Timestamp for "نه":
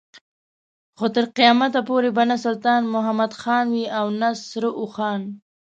2.31-2.37, 4.21-4.29